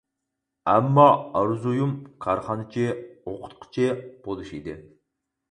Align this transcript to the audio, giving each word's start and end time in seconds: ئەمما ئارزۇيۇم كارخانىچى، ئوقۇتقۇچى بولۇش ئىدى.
ئەمما 0.71 1.03
ئارزۇيۇم 1.41 1.91
كارخانىچى، 2.25 2.87
ئوقۇتقۇچى 2.95 3.87
بولۇش 4.27 4.57
ئىدى. 4.59 4.77